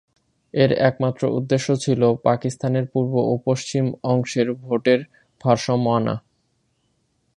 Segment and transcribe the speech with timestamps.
[0.53, 4.99] এর একমাত্র উদ্দেশ্য ছিল পাকিস্তানের পূর্ব ও পশ্চিম অংশের ভোটের
[5.43, 6.15] ভারসাম্য আনা।